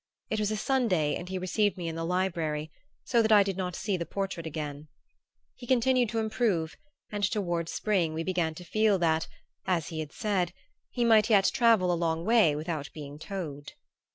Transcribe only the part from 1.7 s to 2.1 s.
me in the